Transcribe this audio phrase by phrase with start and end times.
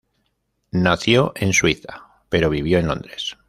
[0.71, 3.37] Nació en Suiza pero vivió en Londres.